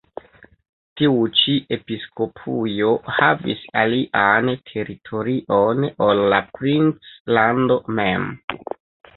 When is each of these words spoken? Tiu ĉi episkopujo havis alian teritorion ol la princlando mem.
Tiu 0.99 1.17
ĉi 1.41 1.57
episkopujo 1.75 2.89
havis 3.19 3.61
alian 3.83 4.49
teritorion 4.71 5.87
ol 6.07 6.23
la 6.35 6.41
princlando 6.59 7.81
mem. 8.01 8.27